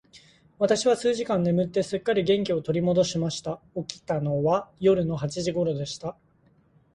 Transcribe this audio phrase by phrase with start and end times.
[0.57, 3.61] 私は数時間眠って、すっかり元気を取り戻しました。
[3.87, 6.17] 起きたのは夜の八時頃でした。